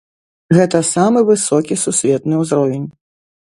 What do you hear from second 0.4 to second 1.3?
Гэта самы